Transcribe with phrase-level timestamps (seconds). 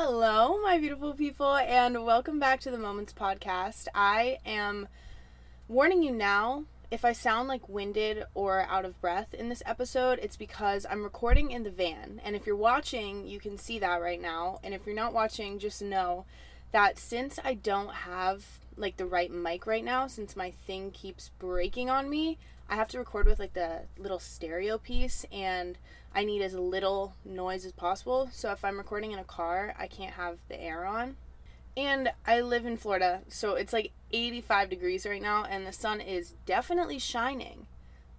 [0.00, 3.88] Hello, my beautiful people, and welcome back to the Moments Podcast.
[3.92, 4.86] I am
[5.66, 10.20] warning you now if I sound like winded or out of breath in this episode,
[10.22, 12.20] it's because I'm recording in the van.
[12.24, 14.60] And if you're watching, you can see that right now.
[14.62, 16.26] And if you're not watching, just know
[16.70, 18.44] that since I don't have
[18.76, 22.38] like the right mic right now, since my thing keeps breaking on me,
[22.68, 25.78] I have to record with like the little stereo piece and
[26.14, 28.28] I need as little noise as possible.
[28.32, 31.16] So if I'm recording in a car, I can't have the air on.
[31.76, 36.00] And I live in Florida, so it's like 85 degrees right now, and the sun
[36.00, 37.66] is definitely shining.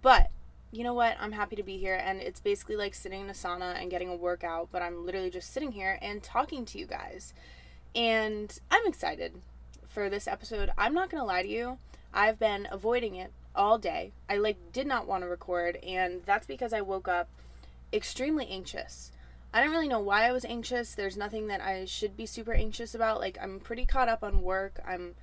[0.00, 0.30] But
[0.72, 1.16] you know what?
[1.20, 4.08] I'm happy to be here, and it's basically like sitting in a sauna and getting
[4.08, 7.34] a workout, but I'm literally just sitting here and talking to you guys.
[7.94, 9.34] And I'm excited
[9.86, 10.70] for this episode.
[10.78, 11.76] I'm not gonna lie to you,
[12.14, 14.12] I've been avoiding it all day.
[14.28, 17.28] I like did not want to record, and that's because I woke up
[17.92, 19.12] extremely anxious.
[19.52, 20.94] I don't really know why I was anxious.
[20.94, 23.20] There's nothing that I should be super anxious about.
[23.20, 24.80] Like I'm pretty caught up on work.
[24.86, 25.14] I'm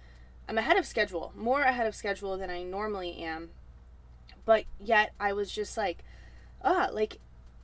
[0.49, 3.49] I'm ahead of schedule, more ahead of schedule than I normally am.
[4.45, 6.03] But yet I was just like,
[6.63, 7.19] ah, like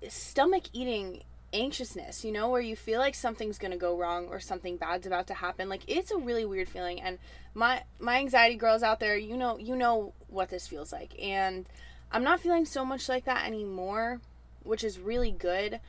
[0.09, 1.23] stomach eating
[1.53, 5.07] anxiousness, you know, where you feel like something's going to go wrong or something bad's
[5.07, 5.69] about to happen.
[5.69, 7.19] Like it's a really weird feeling and
[7.53, 11.13] my my anxiety girls out there, you know, you know what this feels like.
[11.21, 11.67] And
[12.11, 14.21] I'm not feeling so much like that anymore,
[14.63, 15.79] which is really good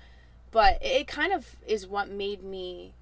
[0.54, 2.92] but it kind of is what made me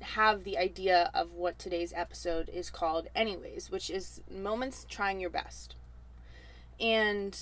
[0.00, 5.28] have the idea of what today's episode is called, anyways, which is moments trying your
[5.28, 5.74] best.
[6.78, 7.36] And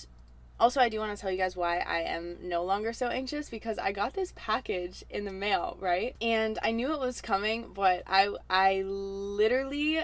[0.60, 3.50] also, I do want to tell you guys why I am no longer so anxious
[3.50, 6.14] because I got this package in the mail, right?
[6.20, 10.00] And I knew it was coming, but I I literally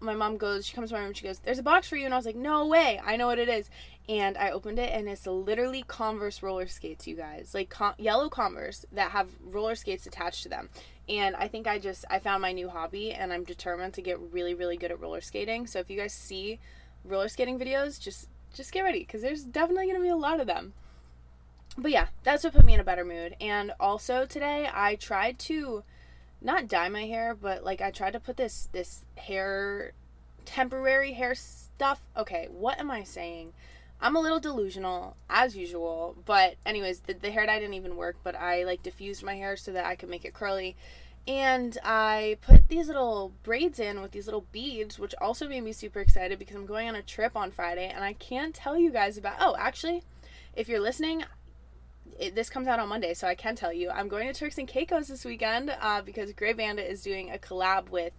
[0.00, 2.04] my mom goes, she comes to my room, she goes, There's a box for you.
[2.04, 3.70] And I was like, No way, I know what it is
[4.08, 7.52] and I opened it and it's literally Converse roller skates, you guys.
[7.54, 10.68] Like con- yellow Converse that have roller skates attached to them.
[11.08, 14.18] And I think I just I found my new hobby and I'm determined to get
[14.32, 15.66] really really good at roller skating.
[15.66, 16.60] So if you guys see
[17.04, 20.40] roller skating videos, just just get ready cuz there's definitely going to be a lot
[20.40, 20.72] of them.
[21.76, 23.36] But yeah, that's what put me in a better mood.
[23.40, 25.82] And also today I tried to
[26.40, 29.92] not dye my hair, but like I tried to put this this hair
[30.44, 32.02] temporary hair stuff.
[32.16, 33.52] Okay, what am I saying?
[34.00, 38.16] I'm a little delusional as usual, but anyways, the, the hair dye didn't even work,
[38.22, 40.76] but I like diffused my hair so that I could make it curly.
[41.26, 45.72] And I put these little braids in with these little beads, which also made me
[45.72, 48.90] super excited because I'm going on a trip on Friday and I can't tell you
[48.90, 49.36] guys about.
[49.40, 50.02] Oh, actually,
[50.54, 51.24] if you're listening,
[52.18, 53.90] it, this comes out on Monday, so I can tell you.
[53.90, 57.38] I'm going to Turks and Caicos this weekend uh, because Grey Bandit is doing a
[57.38, 58.12] collab with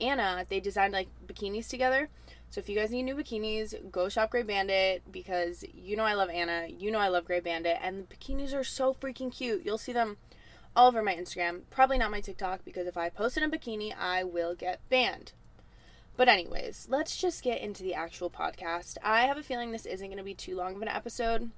[0.00, 0.46] Anna.
[0.48, 2.08] They designed like bikinis together.
[2.50, 6.14] So if you guys need new bikinis, go shop Grey Bandit because you know I
[6.14, 9.62] love Anna, you know I love Grey Bandit, and the bikinis are so freaking cute.
[9.64, 10.18] You'll see them
[10.76, 11.62] all over my Instagram.
[11.70, 15.32] Probably not my TikTok because if I post in a bikini, I will get banned.
[16.16, 18.98] But, anyways, let's just get into the actual podcast.
[19.02, 21.50] I have a feeling this isn't going to be too long of an episode.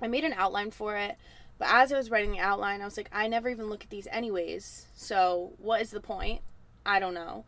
[0.00, 1.16] I made an outline for it,
[1.58, 3.90] but as I was writing the outline, I was like, I never even look at
[3.90, 4.86] these anyways.
[4.94, 6.42] So, what is the point?
[6.86, 7.44] I don't know.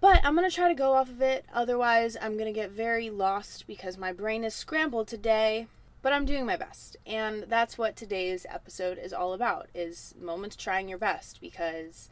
[0.00, 1.44] But I'm going to try to go off of it.
[1.54, 5.68] Otherwise, I'm going to get very lost because my brain is scrambled today.
[6.02, 6.96] But I'm doing my best.
[7.06, 12.10] And that's what today's episode is all about is moments trying your best because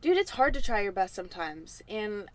[0.00, 1.82] dude, it's hard to try your best sometimes.
[1.88, 2.30] And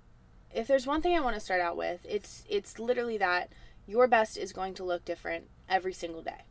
[0.53, 3.49] if there's one thing I want to start out with, it's it's literally that
[3.87, 6.43] your best is going to look different every single day.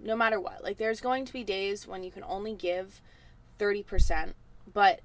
[0.00, 0.62] No matter what.
[0.62, 3.00] Like there's going to be days when you can only give
[3.58, 4.32] 30%,
[4.72, 5.00] but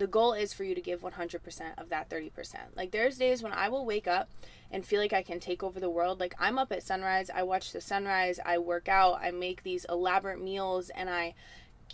[0.00, 2.54] the goal is for you to give 100% of that 30%.
[2.74, 4.30] Like there's days when I will wake up
[4.70, 6.18] and feel like I can take over the world.
[6.18, 9.84] Like I'm up at sunrise, I watch the sunrise, I work out, I make these
[9.90, 11.34] elaborate meals and I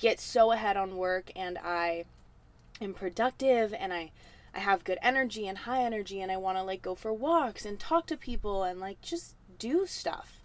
[0.00, 2.04] get so ahead on work and I
[2.80, 4.12] am productive and I
[4.54, 7.66] I have good energy and high energy and I want to like go for walks
[7.66, 10.35] and talk to people and like just do stuff.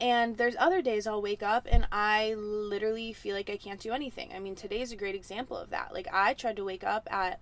[0.00, 3.92] And there's other days I'll wake up and I literally feel like I can't do
[3.92, 4.30] anything.
[4.32, 5.92] I mean, today's a great example of that.
[5.92, 7.40] Like, I tried to wake up at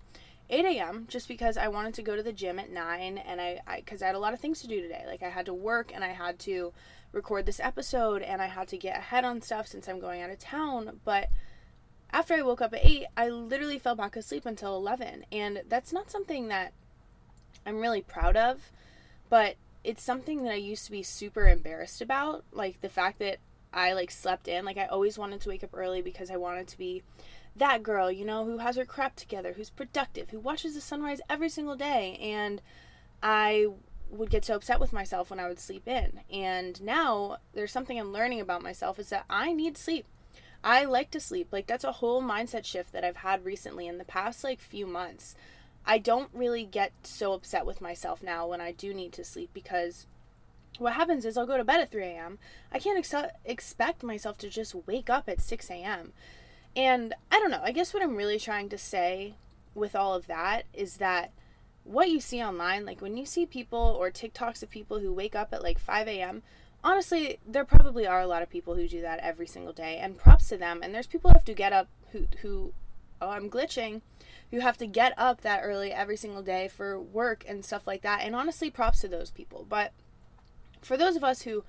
[0.48, 1.06] 8 a.m.
[1.08, 4.06] just because I wanted to go to the gym at 9 and I, because I,
[4.06, 5.04] I had a lot of things to do today.
[5.06, 6.72] Like, I had to work and I had to
[7.12, 10.30] record this episode and I had to get ahead on stuff since I'm going out
[10.30, 11.00] of town.
[11.04, 11.28] But
[12.10, 15.26] after I woke up at 8, I literally fell back asleep until 11.
[15.30, 16.72] And that's not something that
[17.66, 18.70] I'm really proud of.
[19.28, 19.56] But
[19.86, 23.38] it's something that I used to be super embarrassed about, like the fact that
[23.72, 24.64] I like slept in.
[24.64, 27.04] Like I always wanted to wake up early because I wanted to be
[27.54, 31.20] that girl, you know, who has her crap together, who's productive, who watches the sunrise
[31.30, 32.60] every single day and
[33.22, 33.68] I
[34.10, 36.20] would get so upset with myself when I would sleep in.
[36.32, 40.06] And now there's something I'm learning about myself is that I need sleep.
[40.64, 41.52] I like to sleep.
[41.52, 44.86] Like that's a whole mindset shift that I've had recently in the past like few
[44.86, 45.36] months.
[45.86, 49.50] I don't really get so upset with myself now when I do need to sleep
[49.54, 50.06] because
[50.78, 52.38] what happens is I'll go to bed at 3 a.m.
[52.72, 56.12] I can't ex- expect myself to just wake up at 6 a.m.
[56.74, 59.34] And I don't know, I guess what I'm really trying to say
[59.74, 61.32] with all of that is that
[61.84, 65.36] what you see online, like when you see people or TikToks of people who wake
[65.36, 66.42] up at like 5 a.m.,
[66.82, 70.18] honestly, there probably are a lot of people who do that every single day, and
[70.18, 70.80] props to them.
[70.82, 72.72] And there's people who have to get up who, who
[73.20, 74.02] oh, I'm glitching,
[74.50, 78.02] who have to get up that early every single day for work and stuff like
[78.02, 78.22] that.
[78.22, 79.66] And honestly, props to those people.
[79.68, 79.92] But
[80.80, 81.64] for those of us who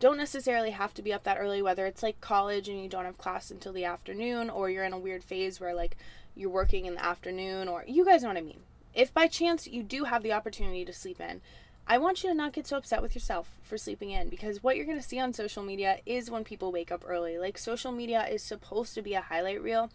[0.00, 3.04] don't necessarily have to be up that early, whether it's like college and you don't
[3.04, 5.96] have class until the afternoon, or you're in a weird phase where like
[6.34, 8.60] you're working in the afternoon, or you guys know what I mean.
[8.94, 11.40] If by chance you do have the opportunity to sleep in,
[11.86, 14.76] I want you to not get so upset with yourself for sleeping in because what
[14.76, 17.38] you're going to see on social media is when people wake up early.
[17.38, 19.90] Like, social media is supposed to be a highlight reel.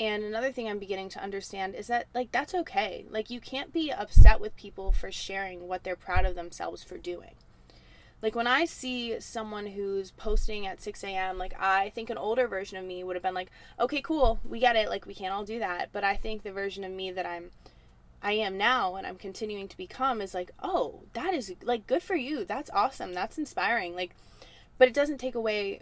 [0.00, 3.04] And another thing I'm beginning to understand is that, like, that's okay.
[3.10, 6.98] Like, you can't be upset with people for sharing what they're proud of themselves for
[6.98, 7.34] doing.
[8.22, 12.46] Like when I see someone who's posting at 6 a.m., like I think an older
[12.46, 13.50] version of me would have been like,
[13.80, 15.88] okay, cool, we get it, like we can't all do that.
[15.92, 17.50] But I think the version of me that I'm
[18.22, 22.04] I am now and I'm continuing to become is like, oh, that is like good
[22.04, 22.44] for you.
[22.44, 23.12] That's awesome.
[23.12, 23.96] That's inspiring.
[23.96, 24.14] Like,
[24.78, 25.80] but it doesn't take away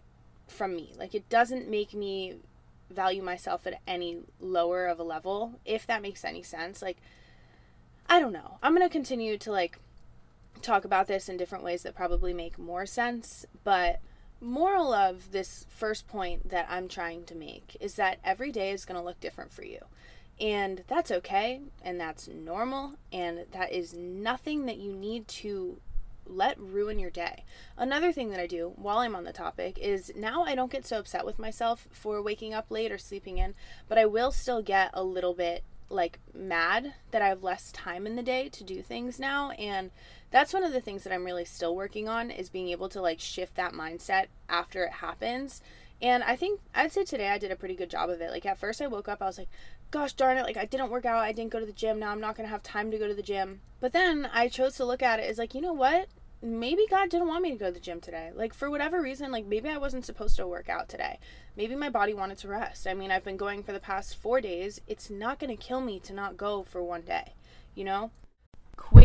[0.49, 0.95] from me.
[0.97, 2.37] Like, it doesn't make me
[2.91, 6.83] value myself at any lower of a level, if that makes any sense.
[6.83, 6.99] Like,
[8.09, 8.59] I don't know.
[8.63, 9.79] I'm going to continue to like
[10.63, 14.01] talk about this in different ways that probably make more sense, but
[14.41, 18.85] moral of this first point that I'm trying to make is that every day is
[18.85, 19.81] going to look different for you.
[20.41, 25.81] And that's okay, and that's normal, and that is nothing that you need to
[26.31, 27.45] let ruin your day.
[27.77, 30.87] Another thing that I do while I'm on the topic is now I don't get
[30.87, 33.55] so upset with myself for waking up late or sleeping in,
[33.89, 38.07] but I will still get a little bit like mad that I have less time
[38.07, 39.91] in the day to do things now and
[40.31, 43.01] that's one of the things that I'm really still working on is being able to
[43.01, 45.61] like shift that mindset after it happens.
[46.03, 48.31] And I think I'd say today I did a pretty good job of it.
[48.31, 49.51] Like at first I woke up, I was like,
[49.91, 52.11] gosh darn it, like I didn't work out, I didn't go to the gym, now
[52.11, 53.61] I'm not gonna have time to go to the gym.
[53.81, 56.09] But then I chose to look at it as like, you know what?
[56.43, 58.31] Maybe God didn't want me to go to the gym today.
[58.35, 61.19] Like for whatever reason, like maybe I wasn't supposed to work out today.
[61.57, 62.87] Maybe my body wanted to rest.
[62.87, 64.81] I mean, I've been going for the past 4 days.
[64.87, 67.35] It's not going to kill me to not go for one day,
[67.75, 68.11] you know?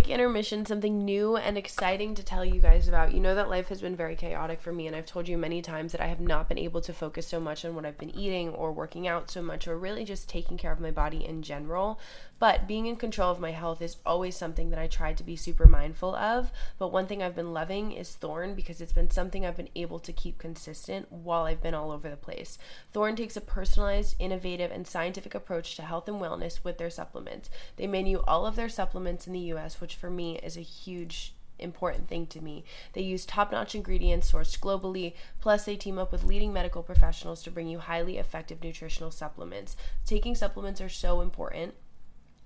[0.05, 3.11] Quick intermission, something new and exciting to tell you guys about.
[3.11, 5.63] You know that life has been very chaotic for me, and I've told you many
[5.63, 8.15] times that I have not been able to focus so much on what I've been
[8.15, 11.41] eating or working out so much or really just taking care of my body in
[11.41, 11.99] general.
[12.37, 15.35] But being in control of my health is always something that I try to be
[15.35, 16.51] super mindful of.
[16.77, 19.99] But one thing I've been loving is Thorne because it's been something I've been able
[19.99, 22.57] to keep consistent while I've been all over the place.
[22.91, 27.49] Thorne takes a personalized, innovative, and scientific approach to health and wellness with their supplements.
[27.77, 31.33] They menu all of their supplements in the US, which for me is a huge
[31.57, 32.65] important thing to me.
[32.93, 37.41] They use top notch ingredients sourced globally, plus, they team up with leading medical professionals
[37.43, 39.77] to bring you highly effective nutritional supplements.
[40.05, 41.73] Taking supplements are so important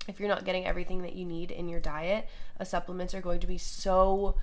[0.08, 3.40] if you're not getting everything that you need in your diet, uh, supplements are going
[3.40, 4.36] to be so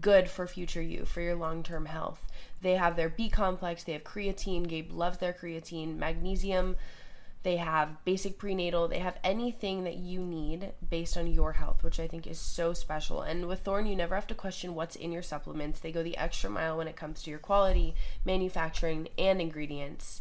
[0.00, 2.26] good for future you, for your long term health.
[2.60, 4.68] They have their B complex, they have creatine.
[4.68, 6.76] Gabe loves their creatine, magnesium.
[7.44, 8.88] They have basic prenatal.
[8.88, 12.72] They have anything that you need based on your health, which I think is so
[12.72, 13.22] special.
[13.22, 15.80] And with Thorne, you never have to question what's in your supplements.
[15.80, 20.20] They go the extra mile when it comes to your quality, manufacturing, and ingredients.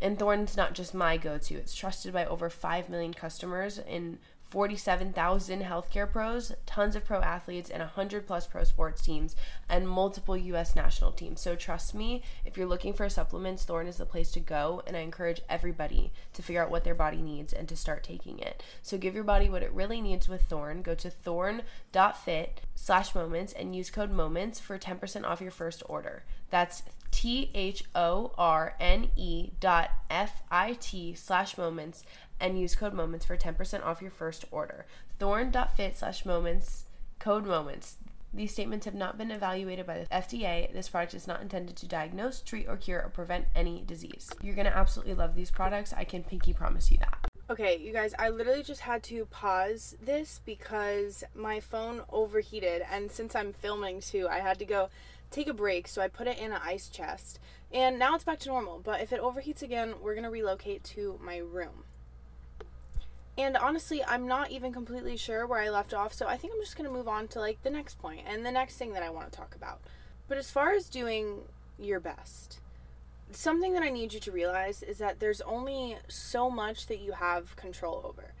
[0.00, 4.18] And Thorne's not just my go to, it's trusted by over 5 million customers in
[4.50, 9.36] 47,000 healthcare pros, tons of pro athletes, and 100 plus pro sports teams,
[9.68, 11.40] and multiple US national teams.
[11.40, 14.82] So, trust me, if you're looking for supplements, Thorne is the place to go.
[14.86, 18.40] And I encourage everybody to figure out what their body needs and to start taking
[18.40, 18.62] it.
[18.82, 20.82] So, give your body what it really needs with Thorne.
[20.82, 26.24] Go to thorne.fit slash moments and use code moments for 10% off your first order.
[26.50, 32.04] That's T H O R N E dot F I T slash moments
[32.40, 34.86] and use code moments for 10% off your first order.
[35.18, 36.84] Thorne.fit slash moments,
[37.18, 37.96] code moments.
[38.32, 40.72] These statements have not been evaluated by the FDA.
[40.72, 44.30] This product is not intended to diagnose, treat, or cure, or prevent any disease.
[44.40, 45.92] You're gonna absolutely love these products.
[45.92, 47.30] I can pinky promise you that.
[47.50, 53.10] Okay, you guys, I literally just had to pause this because my phone overheated, and
[53.10, 54.88] since I'm filming too, I had to go
[55.32, 57.40] take a break, so I put it in an ice chest.
[57.72, 61.18] And now it's back to normal, but if it overheats again, we're gonna relocate to
[61.20, 61.82] my room.
[63.40, 66.60] And honestly, I'm not even completely sure where I left off, so I think I'm
[66.60, 69.08] just gonna move on to like the next point and the next thing that I
[69.08, 69.80] wanna talk about.
[70.28, 71.44] But as far as doing
[71.78, 72.60] your best,
[73.32, 77.12] something that I need you to realize is that there's only so much that you
[77.12, 78.34] have control over.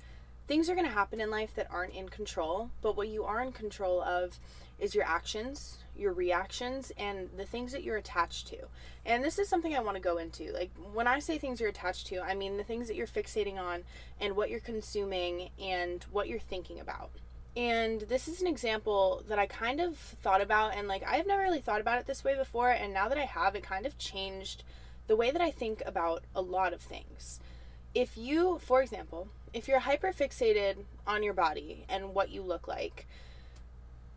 [0.46, 3.52] Things are to happen in life that aren't in control, but what you are in
[3.52, 4.38] control of
[4.78, 8.56] is your actions, your reactions, and the things that you're attached to.
[9.04, 10.52] And this is something I want to go into.
[10.52, 13.58] Like, when I say things you're attached to, I mean the things that you're fixating
[13.58, 13.84] on
[14.20, 17.10] and what you're consuming and what you're thinking about.
[17.56, 21.42] And this is an example that I kind of thought about, and like, I've never
[21.42, 23.98] really thought about it this way before, and now that I have, it kind of
[23.98, 24.62] changed
[25.08, 27.40] the way that I think about a lot of things.
[27.92, 32.68] If you, for example, if you're hyper fixated on your body and what you look
[32.68, 33.08] like,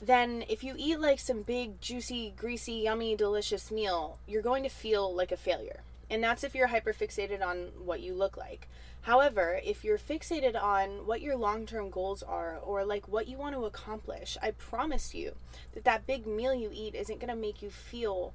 [0.01, 4.69] then if you eat like some big, juicy, greasy, yummy, delicious meal, you're going to
[4.69, 5.81] feel like a failure.
[6.09, 8.67] And that's if you're hyper fixated on what you look like.
[9.01, 13.37] However, if you're fixated on what your long term goals are or like what you
[13.37, 15.35] want to accomplish, I promise you
[15.73, 18.33] that that big meal you eat isn't going to make you feel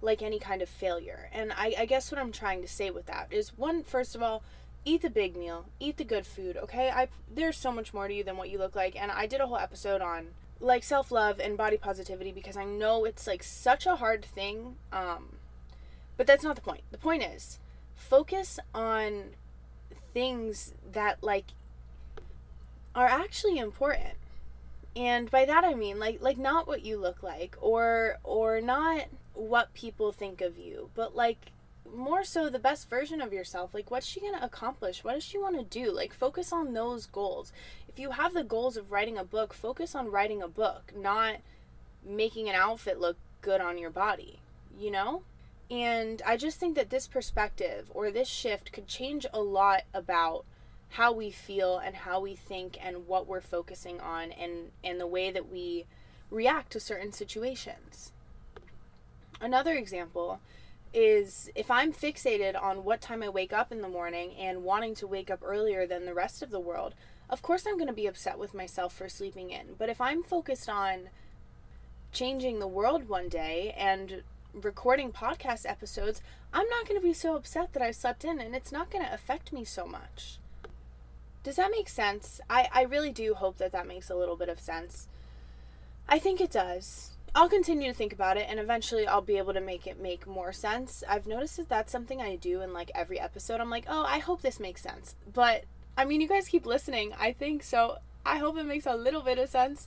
[0.00, 1.28] like any kind of failure.
[1.32, 4.22] And I, I guess what I'm trying to say with that is one, first of
[4.22, 4.42] all,
[4.84, 6.90] eat the big meal, eat the good food, okay?
[6.90, 9.40] I there's so much more to you than what you look like, and I did
[9.40, 10.28] a whole episode on
[10.60, 14.76] like self love and body positivity because I know it's like such a hard thing.
[14.92, 15.36] Um,
[16.16, 16.82] but that's not the point.
[16.90, 17.58] The point is
[17.94, 19.30] focus on
[20.12, 21.46] things that like
[22.94, 24.14] are actually important.
[24.96, 29.04] And by that I mean like like not what you look like or or not
[29.34, 31.52] what people think of you, but like
[31.94, 33.74] more so the best version of yourself.
[33.74, 35.04] Like, what's she gonna accomplish?
[35.04, 35.90] What does she want to do?
[35.90, 37.52] Like, focus on those goals.
[37.88, 41.36] If you have the goals of writing a book, focus on writing a book, not
[42.04, 44.40] making an outfit look good on your body,
[44.78, 45.22] you know?
[45.70, 50.44] And I just think that this perspective or this shift could change a lot about
[50.90, 55.06] how we feel and how we think and what we're focusing on and, and the
[55.06, 55.84] way that we
[56.30, 58.12] react to certain situations.
[59.40, 60.40] Another example
[60.92, 64.94] is if I'm fixated on what time I wake up in the morning and wanting
[64.96, 66.94] to wake up earlier than the rest of the world,
[67.30, 69.74] of course I'm going to be upset with myself for sleeping in.
[69.78, 71.10] But if I'm focused on
[72.12, 77.36] changing the world one day and recording podcast episodes, I'm not going to be so
[77.36, 80.38] upset that I slept in and it's not going to affect me so much.
[81.44, 82.40] Does that make sense?
[82.48, 85.06] I, I really do hope that that makes a little bit of sense.
[86.08, 87.10] I think it does.
[87.38, 90.26] I'll continue to think about it and eventually I'll be able to make it make
[90.26, 91.04] more sense.
[91.08, 93.60] I've noticed that that's something I do in like every episode.
[93.60, 95.14] I'm like, oh, I hope this makes sense.
[95.32, 95.62] But
[95.96, 99.22] I mean, you guys keep listening, I think, so I hope it makes a little
[99.22, 99.86] bit of sense.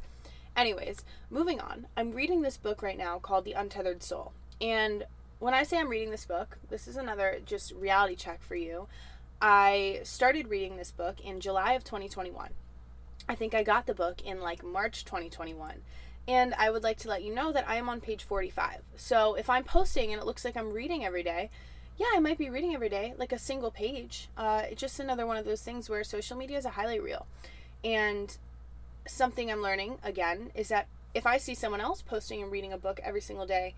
[0.55, 1.88] Anyways, moving on.
[1.98, 4.31] I'm reading this book right now called The Untethered Soul.
[4.62, 5.03] And
[5.39, 8.88] when I say I'm reading this book, this is another just reality check for you.
[9.41, 12.51] I started reading this book in July of 2021.
[13.27, 15.81] I think I got the book in like March 2021
[16.31, 18.83] and I would like to let you know that I am on page 45.
[18.95, 21.50] So if I'm posting and it looks like I'm reading every day,
[21.97, 24.29] yeah, I might be reading every day, like a single page.
[24.38, 27.27] Uh, it's just another one of those things where social media is a highlight reel.
[27.83, 28.38] And
[29.05, 32.77] something I'm learning, again, is that if I see someone else posting and reading a
[32.77, 33.75] book every single day,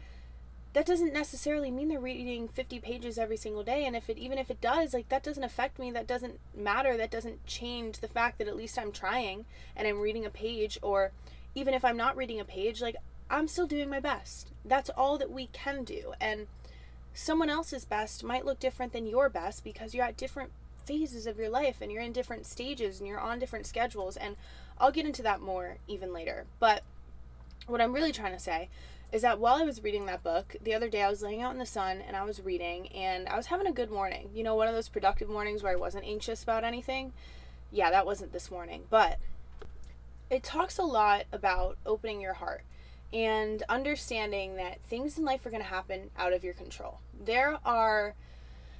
[0.73, 4.39] that doesn't necessarily mean they're reading 50 pages every single day and if it even
[4.39, 8.07] if it does like that doesn't affect me that doesn't matter that doesn't change the
[8.07, 9.45] fact that at least I'm trying
[9.75, 11.11] and I'm reading a page or
[11.55, 12.95] even if I'm not reading a page, like
[13.29, 14.51] I'm still doing my best.
[14.65, 16.13] That's all that we can do.
[16.19, 16.47] And
[17.13, 20.51] someone else's best might look different than your best because you're at different
[20.85, 24.17] phases of your life and you're in different stages and you're on different schedules.
[24.17, 24.35] And
[24.77, 26.45] I'll get into that more even later.
[26.59, 26.83] But
[27.67, 28.69] what I'm really trying to say
[29.11, 31.53] is that while I was reading that book, the other day I was laying out
[31.53, 34.29] in the sun and I was reading and I was having a good morning.
[34.33, 37.13] You know, one of those productive mornings where I wasn't anxious about anything.
[37.71, 38.85] Yeah, that wasn't this morning.
[38.89, 39.19] But
[40.29, 42.63] it talks a lot about opening your heart
[43.11, 46.99] and understanding that things in life are going to happen out of your control.
[47.23, 48.15] There are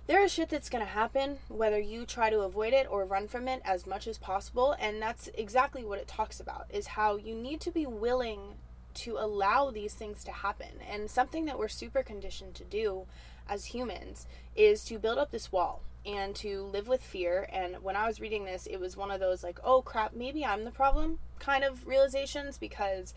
[0.06, 3.28] there is shit that's going to happen whether you try to avoid it or run
[3.28, 7.16] from it as much as possible and that's exactly what it talks about is how
[7.16, 8.56] you need to be willing
[8.96, 10.80] to allow these things to happen.
[10.90, 13.06] And something that we're super conditioned to do
[13.48, 17.48] as humans is to build up this wall and to live with fear.
[17.52, 20.46] And when I was reading this, it was one of those like, oh crap, maybe
[20.46, 23.14] I'm the problem kind of realizations because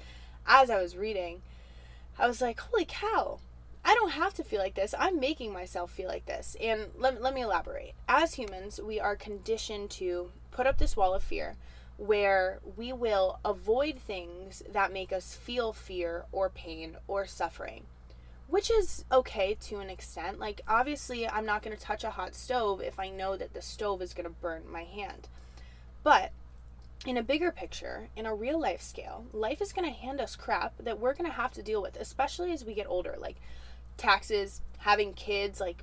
[0.46, 1.42] as I was reading,
[2.18, 3.38] I was like, holy cow,
[3.84, 4.94] I don't have to feel like this.
[4.98, 6.56] I'm making myself feel like this.
[6.60, 7.94] And let, let me elaborate.
[8.08, 11.56] As humans, we are conditioned to put up this wall of fear
[11.96, 17.84] where we will avoid things that make us feel fear or pain or suffering
[18.48, 20.38] which is okay to an extent.
[20.38, 23.62] Like, obviously, I'm not going to touch a hot stove if I know that the
[23.62, 25.28] stove is going to burn my hand.
[26.02, 26.30] But
[27.04, 30.36] in a bigger picture, in a real life scale, life is going to hand us
[30.36, 33.16] crap that we're going to have to deal with, especially as we get older.
[33.18, 33.36] Like,
[33.96, 35.82] taxes, having kids, like,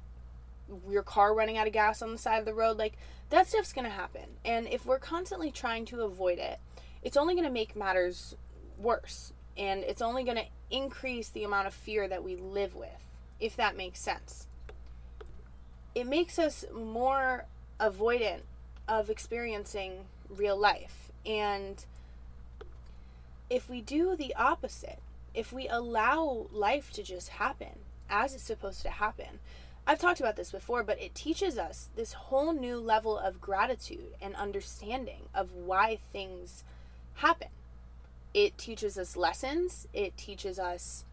[0.89, 2.77] your car running out of gas on the side of the road.
[2.77, 2.93] Like,
[3.34, 4.25] that stuff's going to happen.
[4.46, 6.60] And if we're constantly trying to avoid it,
[7.02, 8.36] it's only going to make matters
[8.78, 9.34] worse.
[9.58, 12.90] And it's only going to increase the amount of fear that we live with,
[13.40, 14.46] if that makes sense.
[15.96, 17.46] It makes us more
[17.80, 18.42] avoidant
[18.88, 21.12] of experiencing real life.
[21.25, 21.84] And
[23.50, 25.00] if we do the opposite,
[25.34, 29.40] if we allow life to just happen as it's supposed to happen,
[29.86, 34.16] I've talked about this before, but it teaches us this whole new level of gratitude
[34.22, 36.63] and understanding of why things
[37.16, 37.50] happen.
[38.34, 41.04] It teaches us lessons, it teaches us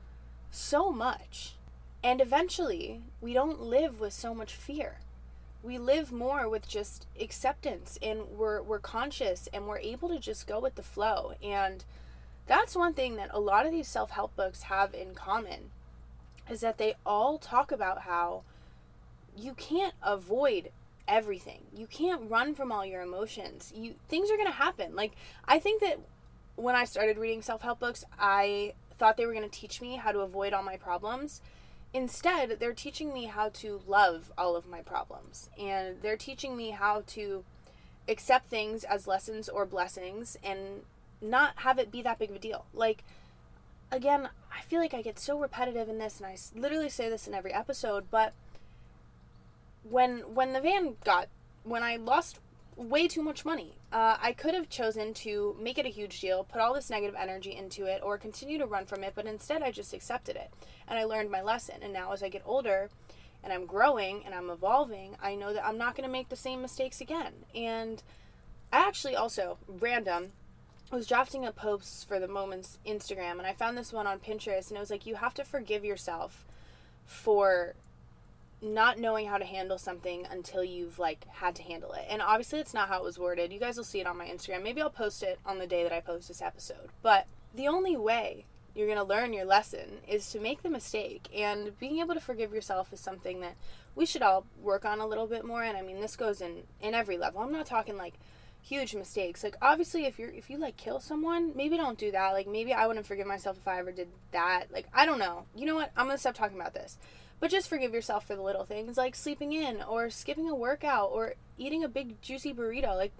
[0.53, 1.55] so much.
[2.03, 4.99] And eventually, we don't live with so much fear.
[5.63, 10.47] We live more with just acceptance and we're we're conscious and we're able to just
[10.47, 11.35] go with the flow.
[11.43, 11.85] And
[12.47, 15.71] that's one thing that a lot of these self-help books have in common
[16.49, 18.43] is that they all talk about how
[19.37, 20.71] you can't avoid
[21.09, 21.63] everything.
[21.75, 23.73] You can't run from all your emotions.
[23.75, 24.95] You things are going to happen.
[24.95, 25.13] Like
[25.45, 25.99] I think that
[26.57, 30.13] when I started reading self-help books, I thought they were going to teach me how
[30.13, 31.41] to avoid all my problems.
[31.93, 35.49] Instead, they're teaching me how to love all of my problems.
[35.59, 37.45] And they're teaching me how to
[38.09, 40.83] accept things as lessons or blessings and
[41.21, 42.67] not have it be that big of a deal.
[42.73, 43.05] Like
[43.91, 47.27] again, I feel like I get so repetitive in this and I literally say this
[47.27, 48.33] in every episode, but
[49.83, 51.29] when when the van got
[51.65, 52.41] when I lost
[52.77, 53.77] way too much money.
[53.93, 57.15] Uh, I could have chosen to make it a huge deal, put all this negative
[57.19, 60.51] energy into it, or continue to run from it, but instead I just accepted it.
[60.89, 61.77] And I learned my lesson.
[61.83, 62.89] And now, as I get older
[63.45, 66.37] and I'm growing and I'm evolving, I know that I'm not going to make the
[66.37, 67.33] same mistakes again.
[67.55, 68.03] And
[68.73, 70.33] I actually also, random,
[70.91, 74.69] was drafting up posts for the Moments Instagram, and I found this one on Pinterest,
[74.69, 76.45] and it was like, you have to forgive yourself
[77.05, 77.75] for
[78.63, 82.05] not knowing how to handle something until you've like had to handle it.
[82.09, 83.53] And obviously it's not how it was worded.
[83.53, 84.63] You guys will see it on my Instagram.
[84.63, 86.91] Maybe I'll post it on the day that I post this episode.
[87.03, 88.45] But the only way
[88.75, 92.21] you're going to learn your lesson is to make the mistake and being able to
[92.21, 93.57] forgive yourself is something that
[93.97, 96.63] we should all work on a little bit more and I mean this goes in
[96.81, 97.41] in every level.
[97.41, 98.15] I'm not talking like
[98.63, 99.43] huge mistakes.
[99.43, 102.33] Like obviously if you're if you like kill someone, maybe don't do that.
[102.33, 104.67] Like maybe I wouldn't forgive myself if I ever did that.
[104.71, 105.45] Like I don't know.
[105.57, 105.91] You know what?
[105.97, 106.99] I'm going to stop talking about this.
[107.41, 111.11] But just forgive yourself for the little things like sleeping in or skipping a workout
[111.11, 112.95] or eating a big juicy burrito.
[112.95, 113.13] Like,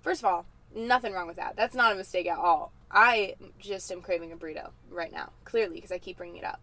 [0.00, 1.56] first of all, nothing wrong with that.
[1.56, 2.72] That's not a mistake at all.
[2.90, 6.60] I just am craving a burrito right now, clearly, because I keep bringing it up.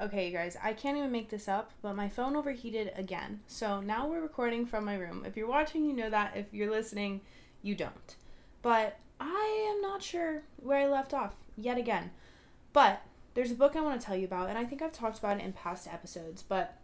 [0.00, 3.40] Okay, you guys, I can't even make this up, but my phone overheated again.
[3.46, 5.24] So now we're recording from my room.
[5.26, 6.36] If you're watching, you know that.
[6.36, 7.22] If you're listening,
[7.62, 8.14] you don't.
[8.60, 12.10] But I am not sure where I left off yet again.
[12.74, 13.02] But
[13.36, 15.38] there's a book I want to tell you about, and I think I've talked about
[15.38, 16.78] it in past episodes, but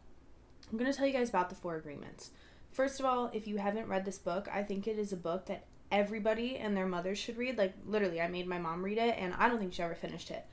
[0.70, 2.30] I'm going to tell you guys about the Four Agreements.
[2.70, 5.46] First of all, if you haven't read this book, I think it is a book
[5.46, 7.56] that everybody and their mothers should read.
[7.56, 10.30] Like, literally, I made my mom read it, and I don't think she ever finished
[10.30, 10.44] it.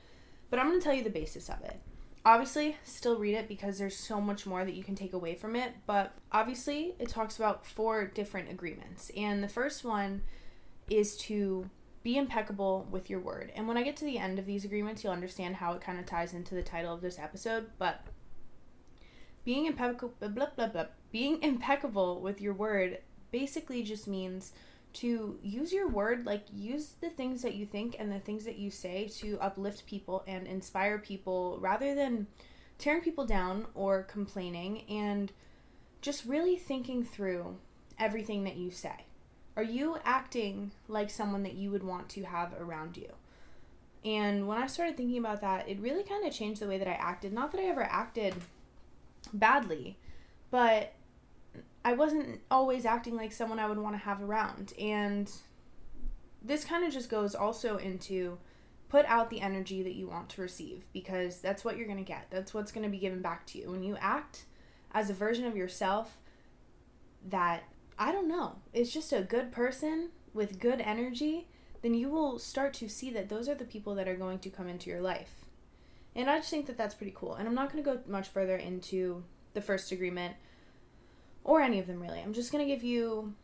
[0.48, 1.78] But I'm going to tell you the basis of it.
[2.24, 5.54] Obviously, still read it because there's so much more that you can take away from
[5.54, 9.10] it, but obviously, it talks about four different agreements.
[9.14, 10.22] And the first one
[10.88, 11.68] is to
[12.02, 13.52] be impeccable with your word.
[13.54, 15.98] And when I get to the end of these agreements, you'll understand how it kind
[15.98, 17.66] of ties into the title of this episode.
[17.78, 18.02] But
[19.44, 22.98] being impeccable, blah, blah, blah, being impeccable with your word
[23.30, 24.52] basically just means
[24.92, 28.58] to use your word, like use the things that you think and the things that
[28.58, 32.26] you say to uplift people and inspire people rather than
[32.78, 35.32] tearing people down or complaining and
[36.00, 37.56] just really thinking through
[37.98, 39.04] everything that you say.
[39.56, 43.12] Are you acting like someone that you would want to have around you?
[44.04, 46.88] And when I started thinking about that, it really kind of changed the way that
[46.88, 47.32] I acted.
[47.32, 48.34] Not that I ever acted
[49.32, 49.98] badly,
[50.50, 50.94] but
[51.84, 54.72] I wasn't always acting like someone I would want to have around.
[54.80, 55.30] And
[56.42, 58.38] this kind of just goes also into
[58.88, 62.04] put out the energy that you want to receive because that's what you're going to
[62.04, 62.26] get.
[62.30, 63.70] That's what's going to be given back to you.
[63.70, 64.44] When you act
[64.92, 66.18] as a version of yourself
[67.28, 67.62] that
[68.00, 71.48] I don't know, it's just a good person with good energy,
[71.82, 74.48] then you will start to see that those are the people that are going to
[74.48, 75.44] come into your life.
[76.16, 77.34] And I just think that that's pretty cool.
[77.34, 80.34] And I'm not going to go much further into the first agreement
[81.44, 82.20] or any of them really.
[82.20, 83.34] I'm just going to give you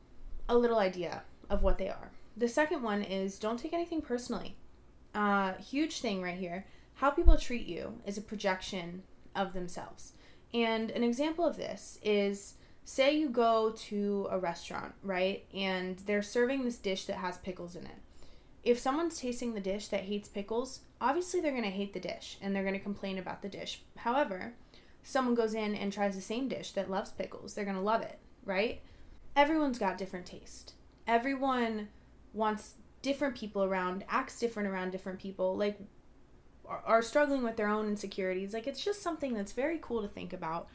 [0.49, 2.11] a little idea of what they are.
[2.37, 4.57] The second one is don't take anything personally.
[5.15, 6.67] Uh, huge thing right here.
[6.95, 9.03] How people treat you is a projection
[9.35, 10.13] of themselves.
[10.55, 12.55] And an example of this is
[12.89, 15.45] say you go to a restaurant, right?
[15.53, 17.99] And they're serving this dish that has pickles in it.
[18.63, 22.39] If someone's tasting the dish that hates pickles, obviously they're going to hate the dish
[22.41, 23.83] and they're going to complain about the dish.
[23.97, 24.55] However,
[25.03, 27.55] someone goes in and tries the same dish that loves pickles.
[27.55, 28.81] They're going to love it, right?
[29.35, 30.75] Everyone's got different taste.
[31.09, 31.89] Everyone
[32.33, 35.81] wants different people around, acts different around different people, like
[36.69, 38.55] are, struggling with their own insecurities.
[38.55, 40.69] Like it's just something that's very cool to think about.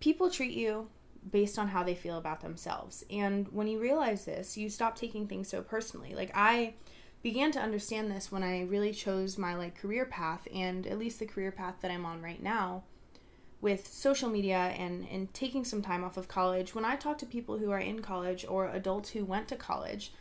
[0.00, 0.88] People treat you
[1.30, 3.04] based on how they feel about themselves.
[3.10, 6.14] And when you realize this, you stop taking things so personally.
[6.14, 6.74] Like I
[7.22, 11.18] began to understand this when I really chose my like career path and at least
[11.18, 12.84] the career path that I'm on right now
[13.62, 16.74] with social media and and taking some time off of college.
[16.74, 20.12] When I talk to people who are in college or adults who went to college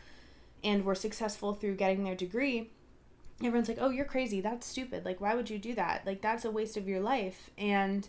[0.63, 2.71] and were successful through getting their degree,
[3.43, 4.39] everyone's like, "Oh, you're crazy.
[4.39, 5.03] That's stupid.
[5.03, 6.05] Like why would you do that?
[6.05, 8.07] Like that's a waste of your life." And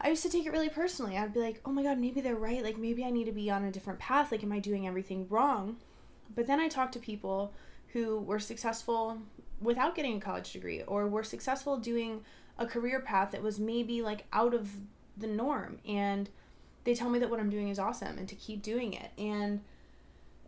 [0.00, 1.16] I used to take it really personally.
[1.16, 2.62] I'd be like, "Oh my god, maybe they're right.
[2.62, 4.32] Like maybe I need to be on a different path.
[4.32, 5.76] Like am I doing everything wrong?"
[6.34, 7.52] But then I talk to people
[7.92, 9.18] who were successful
[9.60, 12.24] without getting a college degree or were successful doing
[12.58, 14.68] a career path that was maybe like out of
[15.16, 16.28] the norm and
[16.84, 19.60] they tell me that what I'm doing is awesome and to keep doing it and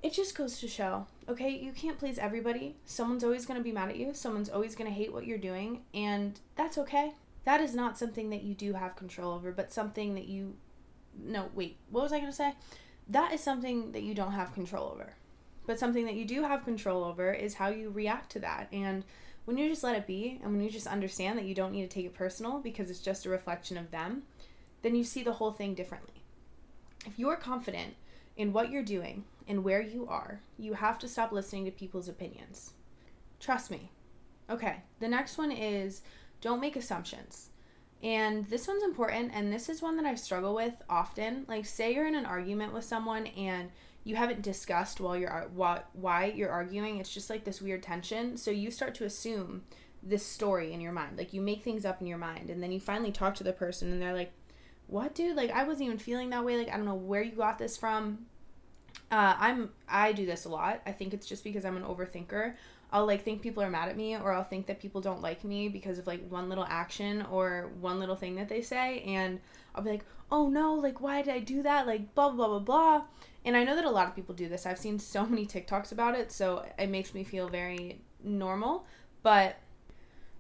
[0.03, 3.73] it just goes to show okay you can't please everybody someone's always going to be
[3.73, 7.15] mad at you someone's always going to hate what you're doing and that's okay
[7.47, 10.55] that is not something that you do have control over but something that you
[11.19, 12.53] no wait what was i going to say
[13.09, 15.15] that is something that you don't have control over
[15.67, 18.69] but something that you do have control over is how you react to that.
[18.73, 19.05] And
[19.45, 21.83] when you just let it be and when you just understand that you don't need
[21.83, 24.23] to take it personal because it's just a reflection of them,
[24.83, 26.23] then you see the whole thing differently.
[27.05, 27.95] If you're confident
[28.37, 32.09] in what you're doing and where you are, you have to stop listening to people's
[32.09, 32.73] opinions.
[33.41, 33.91] Trust me.
[34.49, 36.03] Okay, the next one is
[36.41, 37.51] don't make assumptions.
[38.03, 41.45] And this one's important, and this is one that I struggle with often.
[41.49, 43.71] Like, say you're in an argument with someone and
[44.07, 46.99] you haven't discussed while you're why, you're arguing.
[46.99, 48.37] It's just like this weird tension.
[48.37, 49.65] So you start to assume
[50.01, 51.19] this story in your mind.
[51.19, 53.53] Like you make things up in your mind and then you finally talk to the
[53.53, 54.33] person and they're like,
[54.87, 55.37] "What, dude?
[55.37, 56.57] Like I wasn't even feeling that way.
[56.57, 58.27] Like I don't know where you got this from."
[59.11, 60.83] Uh, I'm I do this a lot.
[60.87, 62.55] I think it's just because I'm an overthinker.
[62.93, 65.45] I'll like think people are mad at me or I'll think that people don't like
[65.45, 69.41] me because of like one little action or one little thing that they say and
[69.75, 72.59] I'll be like, "Oh no, like why did I do that?" like blah blah blah
[72.61, 73.03] blah.
[73.45, 74.67] And I know that a lot of people do this.
[74.67, 78.87] I've seen so many TikToks about it, so it makes me feel very normal,
[79.23, 79.57] but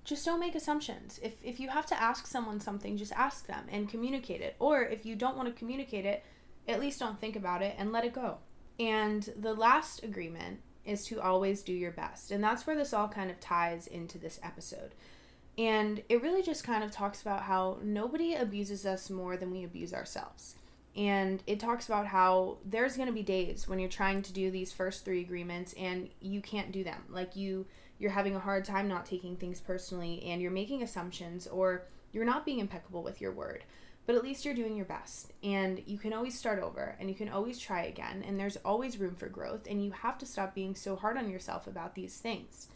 [0.04, 1.20] just don't make assumptions.
[1.22, 4.56] If if you have to ask someone something, just ask them and communicate it.
[4.58, 6.24] Or if you don't want to communicate it,
[6.68, 8.38] at least don't think about it and let it go.
[8.78, 12.30] And the last agreement is to always do your best.
[12.30, 14.94] And that's where this all kind of ties into this episode.
[15.58, 19.64] And it really just kind of talks about how nobody abuses us more than we
[19.64, 20.56] abuse ourselves
[20.96, 24.50] and it talks about how there's going to be days when you're trying to do
[24.50, 27.66] these first three agreements and you can't do them like you
[27.98, 32.24] you're having a hard time not taking things personally and you're making assumptions or you're
[32.24, 33.62] not being impeccable with your word
[34.06, 37.14] but at least you're doing your best and you can always start over and you
[37.14, 40.54] can always try again and there's always room for growth and you have to stop
[40.54, 42.68] being so hard on yourself about these things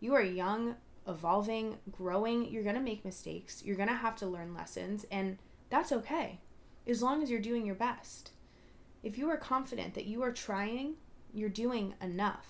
[0.00, 0.76] you are young
[1.08, 5.38] evolving growing you're going to make mistakes you're going to have to learn lessons and
[5.70, 6.38] that's okay
[6.86, 8.32] as long as you're doing your best.
[9.02, 10.94] If you are confident that you are trying,
[11.32, 12.46] you're doing enough.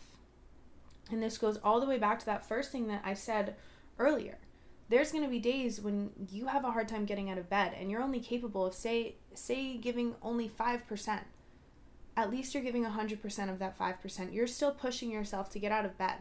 [1.11, 3.57] And this goes all the way back to that first thing that I said
[3.99, 4.39] earlier.
[4.95, 7.73] There's going to be days when you have a hard time getting out of bed
[7.77, 11.19] and you're only capable of say say giving only 5%.
[12.17, 14.33] At least you're giving 100% of that 5%.
[14.33, 16.19] You're still pushing yourself to get out of bed.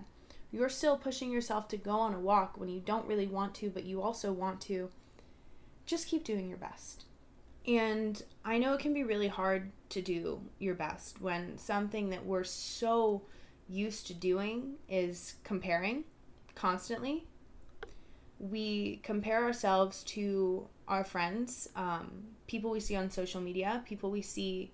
[0.51, 3.69] You're still pushing yourself to go on a walk when you don't really want to,
[3.69, 4.89] but you also want to.
[5.85, 7.05] Just keep doing your best.
[7.67, 12.25] And I know it can be really hard to do your best when something that
[12.25, 13.21] we're so
[13.69, 16.05] used to doing is comparing
[16.55, 17.27] constantly.
[18.39, 24.21] We compare ourselves to our friends, um, people we see on social media, people we
[24.21, 24.71] see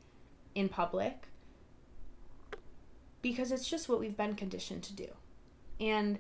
[0.56, 1.28] in public,
[3.22, 5.08] because it's just what we've been conditioned to do.
[5.80, 6.20] And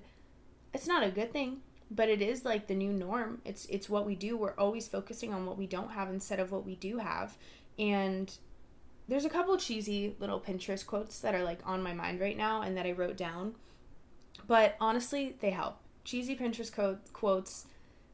[0.74, 3.42] it's not a good thing but it is like the new norm.
[3.46, 4.38] It's it's what we do.
[4.38, 7.38] We're always focusing on what we don't have instead of what we do have.
[7.78, 8.32] And
[9.08, 12.62] there's a couple cheesy little pinterest quotes that are like on my mind right now
[12.62, 13.56] and that i wrote down.
[14.48, 17.68] But honestly they help cheesy pinterest quote, quotes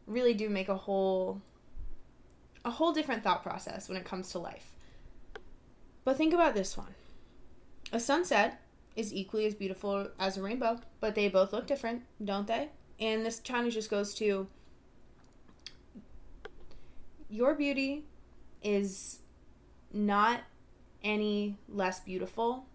[0.08, 1.42] really do make a whole
[2.64, 4.72] a whole different thought process when it comes to life
[6.04, 6.94] but think about this one
[7.92, 8.62] a sunset
[8.96, 13.26] is equally as beautiful as a rainbow but they both look different don't they and
[13.26, 14.48] this challenge just goes to
[17.30, 18.06] your beauty
[18.64, 19.20] is
[19.94, 20.42] not
[21.04, 22.66] any less beautiful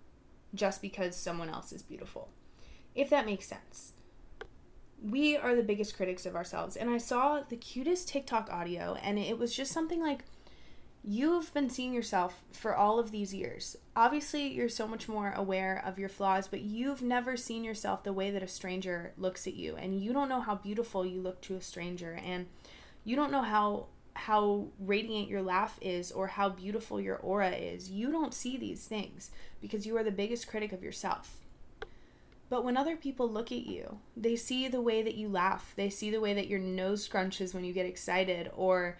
[0.54, 2.28] just because someone else is beautiful.
[2.94, 3.92] If that makes sense.
[5.02, 6.76] We are the biggest critics of ourselves.
[6.76, 10.24] And I saw the cutest TikTok audio, and it was just something like,
[11.02, 13.74] You've been seeing yourself for all of these years.
[13.96, 18.12] Obviously, you're so much more aware of your flaws, but you've never seen yourself the
[18.12, 19.76] way that a stranger looks at you.
[19.76, 22.20] And you don't know how beautiful you look to a stranger.
[22.22, 22.48] And
[23.02, 27.90] you don't know how how radiant your laugh is or how beautiful your aura is.
[27.90, 29.30] You don't see these things
[29.62, 31.39] because you are the biggest critic of yourself.
[32.50, 35.88] But when other people look at you, they see the way that you laugh, they
[35.88, 38.98] see the way that your nose scrunches when you get excited, or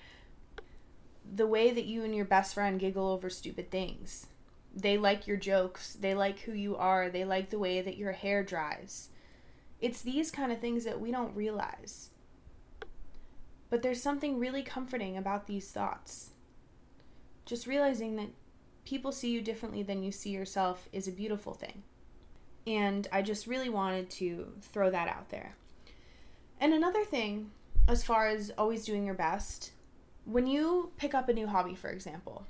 [1.30, 4.28] the way that you and your best friend giggle over stupid things.
[4.72, 8.12] They like your jokes, they like who you are, they like the way that your
[8.12, 9.08] hair dries.
[9.80, 12.10] It's these kind of things that we don't realize.
[13.68, 16.30] But there's something really comforting about these thoughts.
[17.46, 18.30] Just realizing that
[18.84, 21.82] people see you differently than you see yourself is a beautiful thing.
[22.70, 25.56] And I just really wanted to throw that out there.
[26.60, 27.50] And another thing,
[27.88, 29.72] as far as always doing your best,
[30.24, 32.46] when you pick up a new hobby, for example,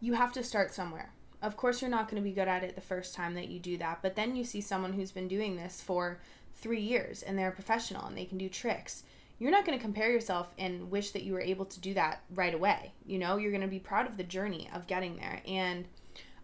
[0.00, 1.12] you have to start somewhere.
[1.42, 3.60] Of course, you're not going to be good at it the first time that you
[3.60, 6.18] do that, but then you see someone who's been doing this for
[6.54, 9.02] three years and they're a professional and they can do tricks.
[9.38, 12.22] You're not going to compare yourself and wish that you were able to do that
[12.34, 12.94] right away.
[13.04, 15.42] You know, you're going to be proud of the journey of getting there.
[15.46, 15.86] And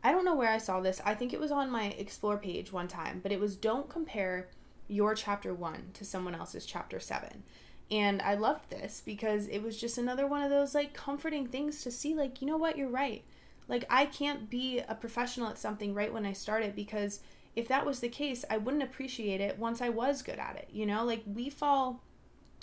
[0.04, 1.00] I don't know where I saw this.
[1.04, 4.48] I think it was on my explore page one time, but it was don't compare
[4.88, 7.42] your chapter 1 to someone else's chapter 7.
[7.90, 11.82] And I loved this because it was just another one of those like comforting things
[11.82, 13.22] to see like, you know what, you're right.
[13.68, 17.20] Like I can't be a professional at something right when I started because
[17.54, 20.68] if that was the case, I wouldn't appreciate it once I was good at it.
[20.72, 22.02] You know, like we fall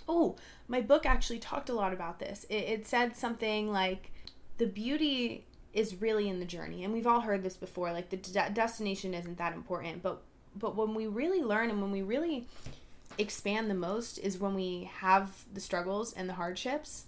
[0.07, 0.35] Oh,
[0.67, 2.43] my book actually talked a lot about this.
[2.49, 4.11] It, it said something like
[4.57, 6.83] the beauty is really in the journey.
[6.83, 10.21] And we've all heard this before like the de- destination isn't that important but
[10.55, 12.47] but when we really learn and when we really
[13.17, 17.05] expand the most is when we have the struggles and the hardships.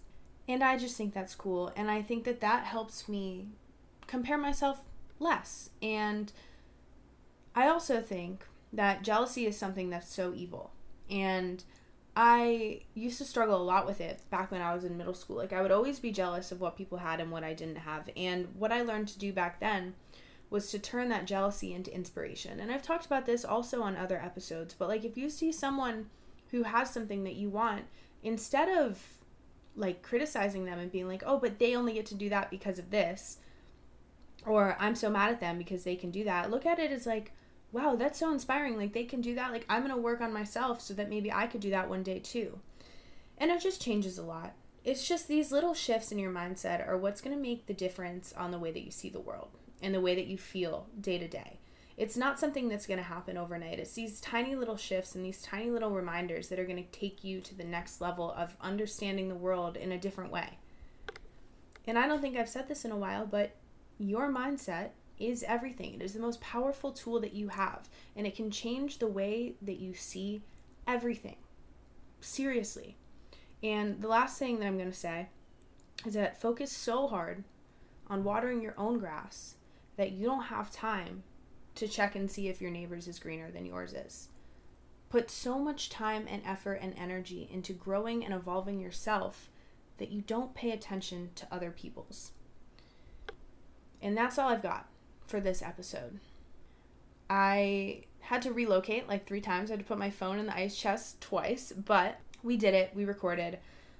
[0.47, 1.71] And i just think that's cool.
[1.75, 3.47] And i think that that helps me
[4.07, 4.81] compare myself
[5.19, 5.69] less.
[5.81, 6.31] And
[7.55, 10.71] i also think that jealousy is something that's so evil.
[11.09, 11.63] And
[12.15, 15.37] I used to struggle a lot with it back when I was in middle school.
[15.37, 18.09] Like, I would always be jealous of what people had and what I didn't have.
[18.17, 19.93] And what I learned to do back then
[20.49, 22.59] was to turn that jealousy into inspiration.
[22.59, 26.09] And I've talked about this also on other episodes, but like, if you see someone
[26.51, 27.85] who has something that you want,
[28.21, 29.01] instead of
[29.77, 32.77] like criticizing them and being like, oh, but they only get to do that because
[32.77, 33.37] of this,
[34.45, 37.05] or I'm so mad at them because they can do that, look at it as
[37.05, 37.31] like,
[37.71, 38.77] wow, that's so inspiring.
[38.77, 39.51] Like they can do that.
[39.51, 42.03] Like I'm going to work on myself so that maybe I could do that one
[42.03, 42.59] day too.
[43.37, 44.53] And it just changes a lot.
[44.83, 48.33] It's just these little shifts in your mindset are what's going to make the difference
[48.33, 51.17] on the way that you see the world and the way that you feel day
[51.17, 51.59] to day.
[51.97, 53.77] It's not something that's going to happen overnight.
[53.77, 57.23] It's these tiny little shifts and these tiny little reminders that are going to take
[57.23, 60.57] you to the next level of understanding the world in a different way.
[61.85, 63.55] And I don't think I've said this in a while, but
[63.99, 64.89] your mindset
[65.21, 65.95] is everything.
[65.95, 69.55] It is the most powerful tool that you have, and it can change the way
[69.61, 70.41] that you see
[70.87, 71.37] everything.
[72.19, 72.97] Seriously.
[73.63, 75.29] And the last thing that I'm going to say
[76.05, 77.43] is that focus so hard
[78.07, 79.55] on watering your own grass
[79.97, 81.23] that you don't have time
[81.75, 84.29] to check and see if your neighbor's is greener than yours is.
[85.09, 89.49] Put so much time and effort and energy into growing and evolving yourself
[89.97, 92.31] that you don't pay attention to other people's.
[94.01, 94.87] And that's all I've got
[95.31, 96.19] for this episode.
[97.29, 99.71] I had to relocate like three times.
[99.71, 102.91] I had to put my phone in the ice chest twice, but we did it.
[102.93, 103.57] We recorded.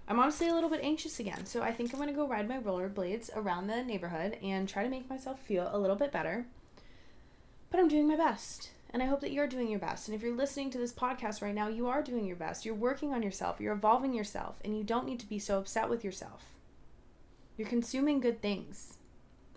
[0.08, 2.60] I'm honestly a little bit anxious again, so I think I'm gonna go ride my
[2.60, 6.46] rollerblades around the neighborhood and try to make myself feel a little bit better.
[7.70, 10.10] But I'm doing my best, and I hope that you're doing your best.
[10.10, 12.66] And if you're listening to this podcast right now, you are doing your best.
[12.66, 15.90] You're working on yourself, you're evolving yourself, and you don't need to be so upset
[15.90, 16.44] with yourself.
[17.56, 18.98] You're consuming good things,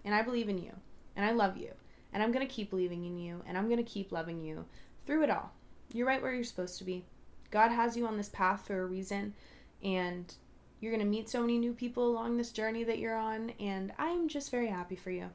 [0.04, 0.74] and I believe in you.
[1.16, 1.72] And I love you.
[2.12, 3.42] And I'm going to keep believing in you.
[3.46, 4.64] And I'm going to keep loving you
[5.06, 5.52] through it all.
[5.92, 7.04] You're right where you're supposed to be.
[7.50, 9.34] God has you on this path for a reason.
[9.82, 10.32] And
[10.80, 13.50] you're going to meet so many new people along this journey that you're on.
[13.60, 15.30] And I'm just very happy for you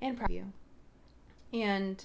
[0.00, 0.52] and proud of you.
[1.52, 2.04] And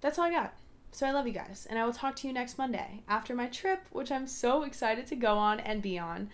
[0.00, 0.54] that's all I got.
[0.92, 1.66] So I love you guys.
[1.68, 5.06] And I will talk to you next Monday after my trip, which I'm so excited
[5.06, 6.30] to go on and be on.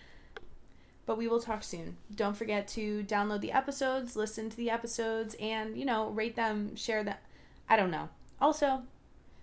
[1.11, 1.97] But we will talk soon.
[2.15, 6.73] Don't forget to download the episodes, listen to the episodes, and, you know, rate them,
[6.77, 7.17] share them.
[7.67, 8.07] I don't know.
[8.39, 8.83] Also,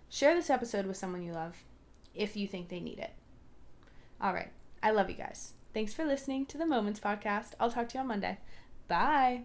[0.09, 1.63] share this episode with someone you love
[2.15, 3.13] if you think they need it.
[4.19, 4.49] All right.
[4.83, 5.53] I love you guys.
[5.75, 7.51] Thanks for listening to the Moments Podcast.
[7.61, 8.39] I'll talk to you on Monday.
[8.89, 9.43] Bye.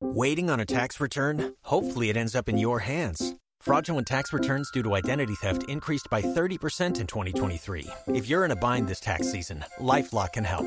[0.00, 1.56] Waiting on a tax return?
[1.64, 6.08] Hopefully, it ends up in your hands Fraudulent tax returns due to identity theft increased
[6.08, 7.88] by 30% in 2023.
[8.08, 10.66] If you're in a bind this tax season, LifeLock can help.